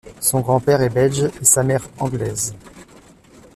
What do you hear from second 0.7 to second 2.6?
est belge et sa mère anglaise.